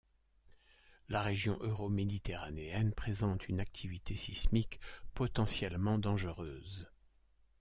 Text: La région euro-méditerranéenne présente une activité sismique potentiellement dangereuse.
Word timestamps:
La 1.09 1.21
région 1.21 1.59
euro-méditerranéenne 1.61 2.91
présente 2.91 3.47
une 3.49 3.59
activité 3.59 4.15
sismique 4.15 4.79
potentiellement 5.13 5.99
dangereuse. 5.99 6.89